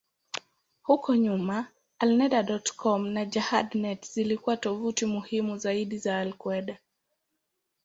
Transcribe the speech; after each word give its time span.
Huko 0.83 1.15
nyuma, 1.15 1.67
Alneda.com 1.99 3.07
na 3.07 3.25
Jehad.net 3.25 4.11
zilikuwa 4.11 4.57
tovuti 4.57 5.05
muhimu 5.05 5.57
zaidi 5.57 5.97
za 5.97 6.19
al-Qaeda. 6.19 6.77